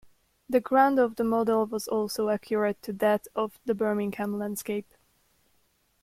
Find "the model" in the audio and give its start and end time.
1.17-1.67